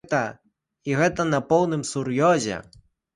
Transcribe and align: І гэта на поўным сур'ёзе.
І 0.91 0.95
гэта 0.99 1.25
на 1.33 1.39
поўным 1.51 1.83
сур'ёзе. 1.91 2.57